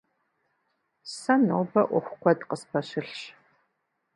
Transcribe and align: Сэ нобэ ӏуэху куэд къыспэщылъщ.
Сэ 1.15 1.33
нобэ 1.45 1.81
ӏуэху 1.89 2.17
куэд 2.21 2.39
къыспэщылъщ. 2.49 3.19